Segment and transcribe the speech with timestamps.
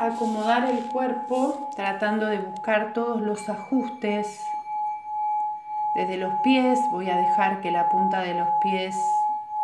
[0.00, 4.26] acomodar el cuerpo tratando de buscar todos los ajustes.
[5.94, 8.96] Desde los pies voy a dejar que la punta de los pies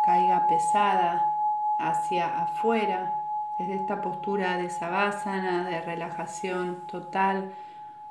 [0.05, 1.33] caiga pesada
[1.79, 3.15] hacia afuera,
[3.57, 7.51] desde esta postura de sabásana, de relajación total.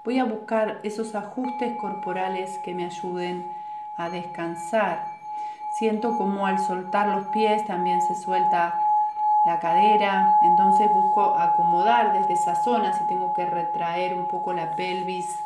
[0.04, 3.46] Voy a buscar esos ajustes corporales que me ayuden
[3.96, 5.06] a descansar.
[5.78, 8.85] Siento como al soltar los pies también se suelta
[9.46, 14.74] la cadera, entonces busco acomodar desde esa zona si tengo que retraer un poco la
[14.74, 15.38] pelvis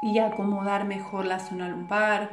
[0.00, 2.30] y acomodar mejor la zona lumbar.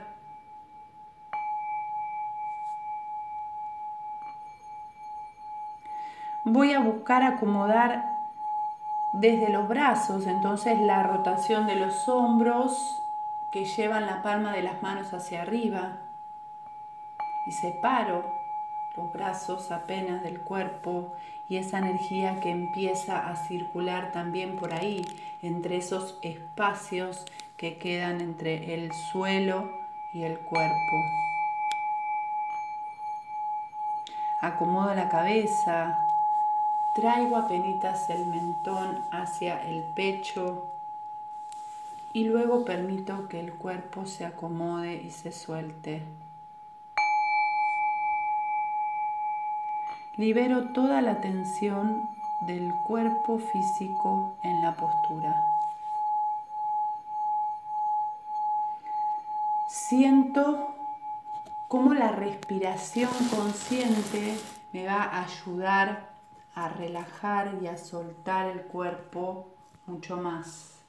[6.45, 8.05] Voy a buscar acomodar
[9.11, 13.03] desde los brazos, entonces la rotación de los hombros
[13.51, 15.97] que llevan la palma de las manos hacia arriba
[17.45, 18.42] y separo
[18.95, 21.13] los brazos apenas del cuerpo
[21.49, 25.05] y esa energía que empieza a circular también por ahí,
[25.41, 27.25] entre esos espacios
[27.57, 29.69] que quedan entre el suelo
[30.13, 31.03] y el cuerpo.
[34.41, 35.97] Acomodo la cabeza,
[36.95, 40.67] traigo apenas el mentón hacia el pecho
[42.13, 46.03] y luego permito que el cuerpo se acomode y se suelte.
[50.15, 52.07] Libero toda la tensión
[52.41, 55.43] del cuerpo físico en la postura.
[59.67, 60.67] Siento
[61.67, 64.37] cómo la respiración consciente
[64.71, 66.11] me va a ayudar
[66.53, 69.47] a relajar y a soltar el cuerpo
[69.87, 70.79] mucho más.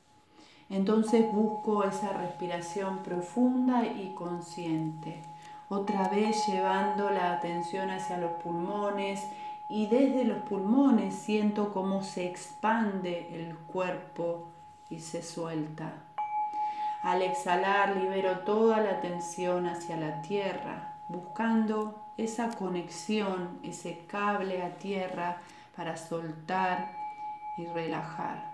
[0.68, 5.33] Entonces busco esa respiración profunda y consciente
[5.68, 9.26] otra vez llevando la atención hacia los pulmones
[9.68, 14.48] y desde los pulmones siento cómo se expande el cuerpo
[14.90, 15.92] y se suelta.
[17.02, 24.76] Al exhalar libero toda la tensión hacia la tierra, buscando esa conexión, ese cable a
[24.76, 25.38] tierra
[25.76, 26.92] para soltar
[27.58, 28.53] y relajar.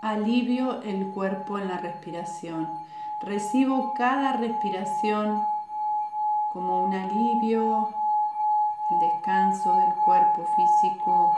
[0.00, 2.68] Alivio el cuerpo en la respiración.
[3.20, 5.42] Recibo cada respiración
[6.52, 7.88] como un alivio,
[8.90, 11.34] el descanso del cuerpo físico.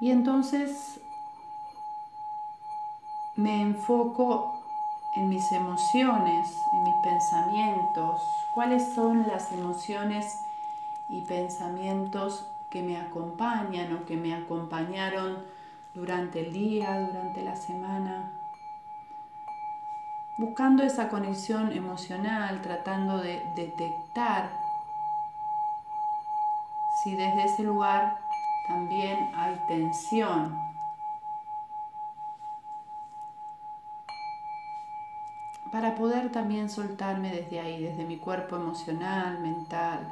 [0.00, 1.00] Y entonces
[3.36, 4.53] me enfoco
[5.16, 8.20] en mis emociones, en mis pensamientos,
[8.52, 10.40] cuáles son las emociones
[11.08, 15.44] y pensamientos que me acompañan o que me acompañaron
[15.94, 18.32] durante el día, durante la semana.
[20.36, 24.50] Buscando esa conexión emocional, tratando de detectar
[27.02, 28.18] si desde ese lugar
[28.66, 30.73] también hay tensión
[35.74, 40.06] para poder también soltarme desde ahí, desde mi cuerpo emocional, mental.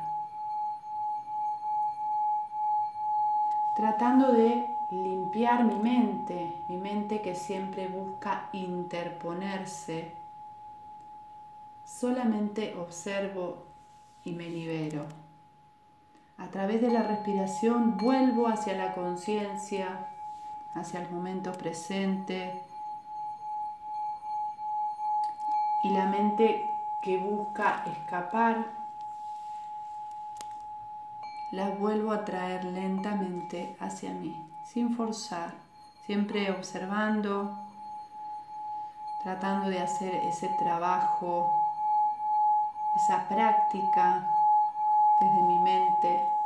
[3.76, 10.16] Tratando de limpiar mi mente, mi mente que siempre busca interponerse.
[11.84, 13.62] Solamente observo
[14.24, 15.06] y me libero.
[16.38, 20.08] A través de la respiración vuelvo hacia la conciencia,
[20.74, 22.52] hacia el momento presente,
[25.82, 26.70] y la mente
[27.03, 28.65] que busca escapar,
[31.50, 35.53] la vuelvo a traer lentamente hacia mí, sin forzar,
[36.06, 37.58] siempre observando,
[39.23, 41.50] tratando de hacer ese trabajo,
[42.96, 44.26] esa práctica
[45.20, 46.41] desde mi mente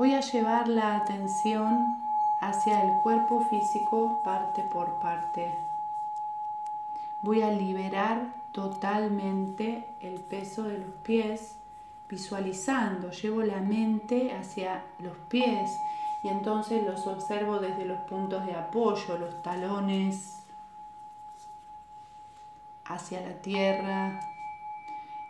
[0.00, 1.98] Voy a llevar la atención
[2.40, 5.54] hacia el cuerpo físico parte por parte.
[7.20, 11.58] Voy a liberar totalmente el peso de los pies,
[12.08, 15.70] visualizando, llevo la mente hacia los pies
[16.24, 20.46] y entonces los observo desde los puntos de apoyo, los talones
[22.86, 24.18] hacia la tierra,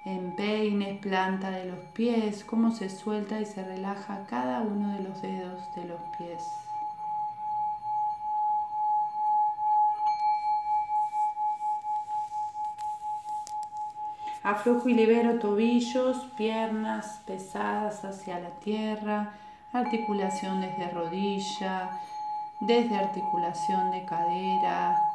[0.05, 5.21] empeines, planta de los pies, cómo se suelta y se relaja cada uno de los
[5.21, 6.43] dedos de los pies.
[14.43, 19.35] Aflojo y libero tobillos, piernas pesadas hacia la tierra,
[19.71, 21.91] articulación desde rodilla,
[22.61, 25.10] desde articulación de cadera.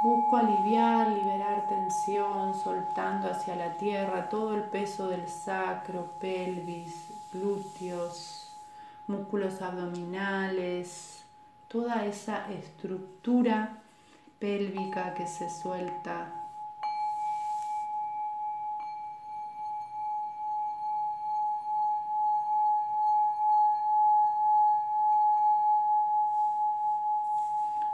[0.00, 8.52] Busco aliviar, liberar tensión, soltando hacia la tierra todo el peso del sacro, pelvis, glúteos,
[9.08, 11.24] músculos abdominales,
[11.66, 13.78] toda esa estructura
[14.38, 16.37] pélvica que se suelta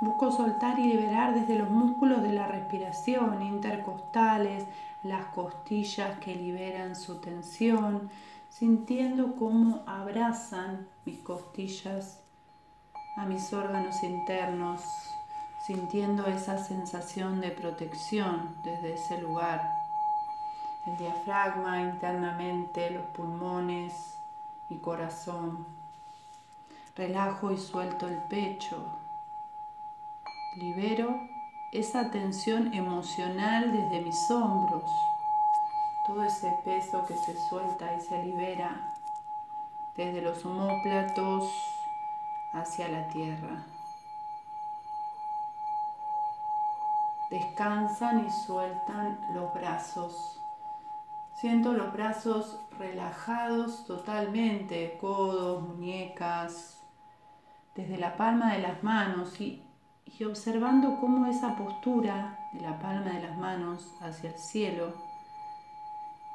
[0.05, 4.67] Busco soltar y liberar desde los músculos de la respiración intercostales,
[5.03, 8.11] las costillas que liberan su tensión,
[8.51, 12.21] sintiendo cómo abrazan mis costillas
[13.17, 14.83] a mis órganos internos,
[15.67, 19.73] sintiendo esa sensación de protección desde ese lugar.
[20.87, 23.95] El diafragma internamente, los pulmones
[24.69, 25.65] y corazón.
[26.95, 29.01] Relajo y suelto el pecho
[30.57, 31.29] libero
[31.73, 34.91] esa tensión emocional desde mis hombros,
[36.07, 38.95] todo ese peso que se suelta y se libera
[39.97, 41.45] desde los homóplatos
[42.53, 43.65] hacia la tierra.
[47.31, 50.41] Descansan y sueltan los brazos.
[51.41, 56.81] Siento los brazos relajados totalmente, codos, muñecas,
[57.75, 59.64] desde la palma de las manos y
[60.07, 64.93] y observando cómo esa postura de la palma de las manos hacia el cielo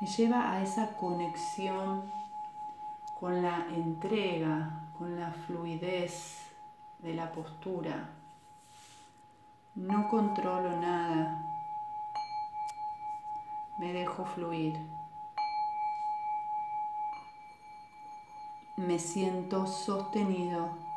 [0.01, 2.03] me lleva a esa conexión
[3.19, 6.37] con la entrega, con la fluidez
[6.99, 8.09] de la postura.
[9.75, 11.41] No controlo nada,
[13.77, 14.77] me dejo fluir.
[18.77, 20.88] Me siento sostenido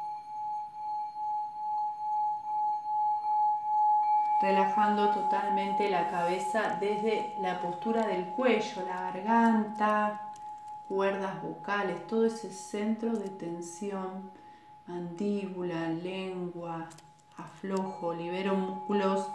[4.42, 10.32] relajando totalmente la cabeza desde la postura del cuello, la garganta,
[10.88, 14.32] cuerdas vocales, todo ese centro de tensión,
[14.88, 16.88] mandíbula, lengua,
[17.38, 19.28] aflojo, libero músculos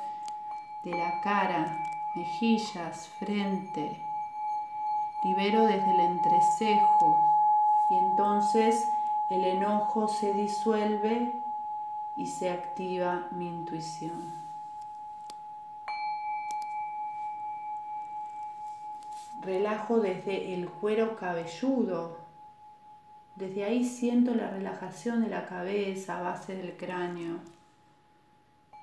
[0.83, 1.74] de la cara,
[2.13, 3.98] mejillas, frente,
[5.24, 7.18] libero desde el entrecejo
[7.89, 8.86] y entonces
[9.30, 11.42] el enojo se disuelve
[12.18, 14.47] y se activa mi intuición.
[19.48, 22.18] Relajo desde el cuero cabelludo.
[23.38, 27.38] Desde ahí siento la relajación de la cabeza, base del cráneo.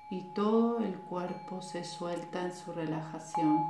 [0.09, 3.63] Y todo el cuerpo se suelta en su relajación.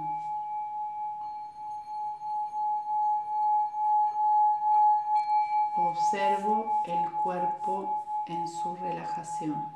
[5.78, 9.68] Observo el cuerpo en su relajación.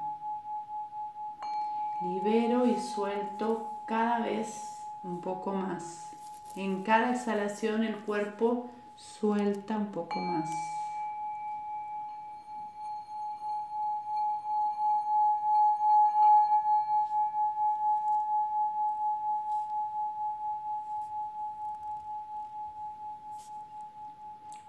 [2.01, 6.08] Libero y suelto cada vez un poco más.
[6.55, 10.49] En cada exhalación el cuerpo suelta un poco más.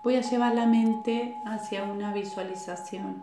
[0.03, 3.23] Voy a llevar la mente hacia una visualización.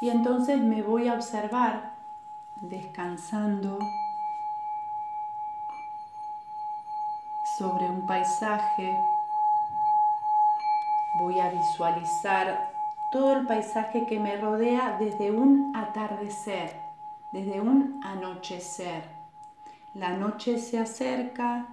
[0.00, 1.94] Y entonces me voy a observar
[2.60, 3.78] descansando
[7.58, 8.98] sobre un paisaje.
[11.18, 12.70] Voy a visualizar
[13.10, 16.76] todo el paisaje que me rodea desde un atardecer,
[17.32, 19.04] desde un anochecer.
[19.94, 21.66] La noche se acerca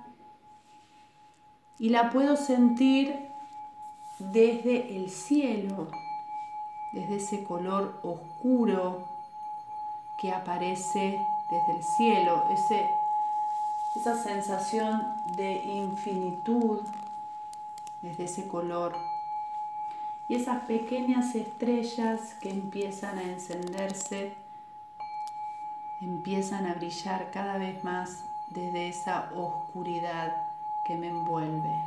[1.79, 3.29] y la puedo sentir
[4.19, 5.89] desde el cielo,
[6.93, 9.09] desde ese color oscuro
[10.21, 11.19] que aparece
[11.51, 13.02] desde el cielo, ese
[13.95, 15.01] esa sensación
[15.35, 16.81] de infinitud
[18.01, 18.95] desde ese color
[20.27, 24.33] y esas pequeñas estrellas que empiezan a encenderse,
[26.01, 30.47] empiezan a brillar cada vez más desde esa oscuridad
[30.85, 31.83] que me envuelve.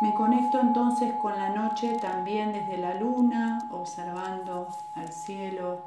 [0.00, 5.80] Me conecto entonces con la noche también desde la luna, observando al cielo,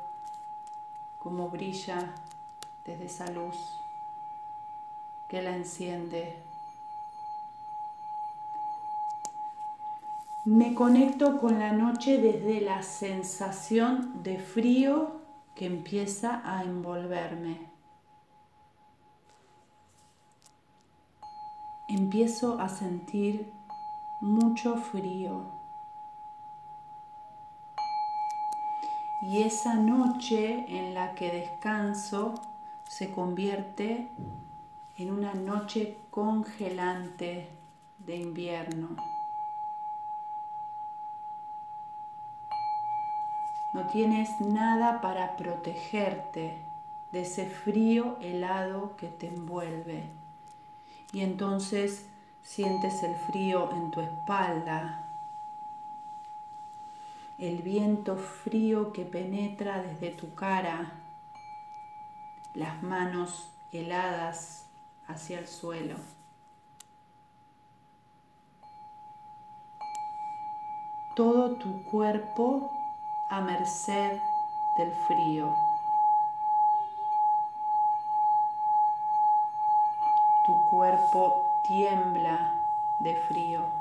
[1.20, 2.12] cómo brilla
[2.86, 3.56] desde esa luz
[5.30, 6.36] que la enciende.
[10.46, 15.22] Me conecto con la noche desde la sensación de frío
[15.56, 17.72] que empieza a envolverme.
[21.94, 23.52] empiezo a sentir
[24.22, 25.52] mucho frío.
[29.24, 32.34] Y esa noche en la que descanso
[32.92, 34.10] se convierte
[34.98, 37.48] en una noche congelante
[38.00, 38.98] de invierno.
[43.74, 46.58] No tienes nada para protegerte
[47.14, 50.04] de ese frío helado que te envuelve.
[51.14, 52.10] Y entonces
[52.42, 55.08] sientes el frío en tu espalda,
[57.38, 61.01] el viento frío que penetra desde tu cara,
[62.54, 64.70] las manos heladas
[65.08, 65.96] hacia el suelo.
[71.16, 72.72] Todo tu cuerpo
[73.30, 74.20] a merced
[74.78, 75.54] del frío.
[80.46, 82.54] Tu cuerpo tiembla
[83.00, 83.81] de frío.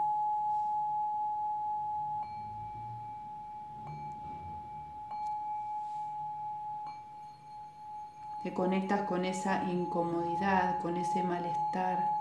[8.42, 12.20] Te conectas con esa incomodidad, con ese malestar.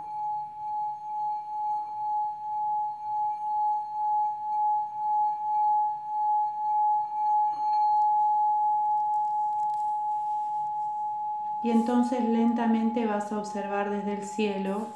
[11.61, 14.87] Y entonces lentamente vas a observar desde el cielo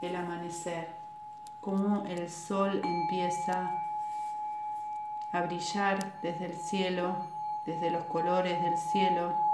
[0.00, 0.88] el amanecer,
[1.60, 3.70] cómo el sol empieza
[5.32, 7.16] a brillar desde el cielo,
[7.66, 9.49] desde los colores del cielo.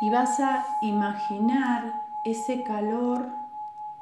[0.00, 3.28] Y vas a imaginar ese calor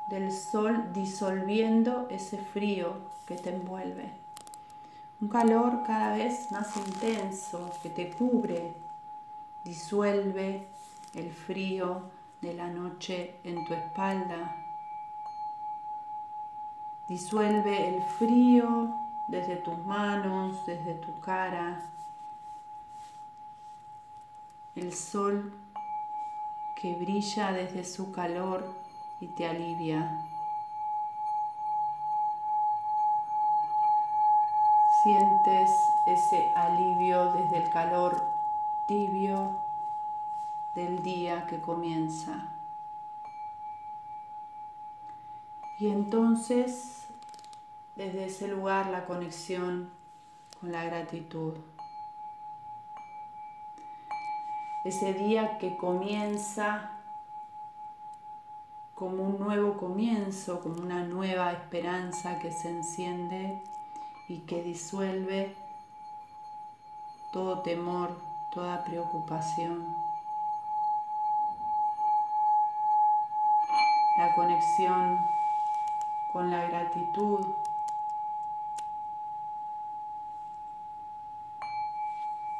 [0.08, 2.94] del sol disolviendo ese frío
[3.26, 4.10] que te envuelve.
[5.20, 8.74] Un calor cada vez más intenso que te cubre,
[9.64, 10.68] disuelve
[11.14, 12.02] el frío
[12.40, 14.54] de la noche en tu espalda.
[17.08, 18.94] Disuelve el frío
[19.28, 21.90] desde tus manos, desde tu cara.
[24.76, 25.52] El sol
[26.80, 28.72] que brilla desde su calor
[29.20, 30.24] y te alivia.
[35.02, 35.70] Sientes
[36.06, 38.22] ese alivio desde el calor
[38.86, 39.56] tibio
[40.76, 42.46] del día que comienza.
[45.80, 47.08] Y entonces,
[47.96, 49.90] desde ese lugar, la conexión
[50.60, 51.54] con la gratitud.
[54.84, 56.92] Ese día que comienza
[58.94, 63.62] como un nuevo comienzo, como una nueva esperanza que se enciende
[64.28, 65.54] y que disuelve
[67.32, 68.20] todo temor,
[68.50, 69.96] toda preocupación.
[74.16, 75.18] La conexión
[76.32, 77.46] con la gratitud.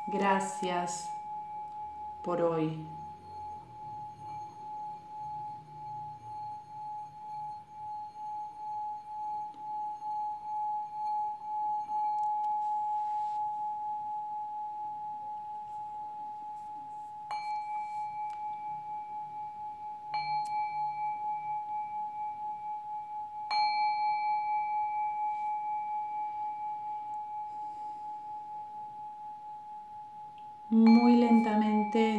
[0.06, 1.17] Gracias
[2.28, 2.84] por hoy.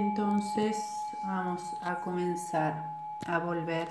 [0.09, 2.95] Entonces vamos a comenzar
[3.27, 3.87] a volver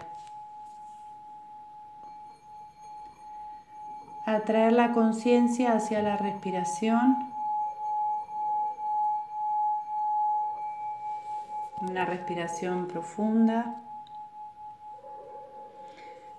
[4.26, 7.30] a traer la conciencia hacia la respiración.
[11.80, 13.76] Una respiración profunda.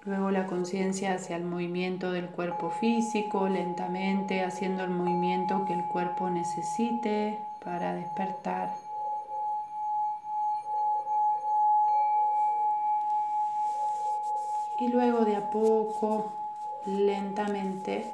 [0.04, 5.86] Luego la conciencia hacia el movimiento del cuerpo físico, lentamente haciendo el movimiento que el
[5.86, 8.89] cuerpo necesite para despertar.
[14.80, 16.32] Y luego de a poco,
[16.86, 18.14] lentamente,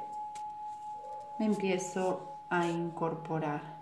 [1.38, 3.75] me empiezo a incorporar.